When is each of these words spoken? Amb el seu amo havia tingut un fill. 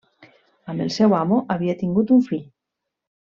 Amb 0.73 0.85
el 0.85 0.89
seu 0.95 1.13
amo 1.19 1.37
havia 1.57 1.75
tingut 1.85 2.15
un 2.19 2.25
fill. 2.31 2.43